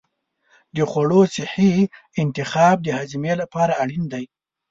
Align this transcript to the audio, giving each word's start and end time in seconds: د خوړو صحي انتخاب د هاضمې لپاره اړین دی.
د 0.75 0.77
خوړو 0.89 1.21
صحي 1.35 1.73
انتخاب 2.21 2.75
د 2.83 2.87
هاضمې 2.97 3.33
لپاره 3.41 3.73
اړین 3.83 4.03
دی. 4.13 4.25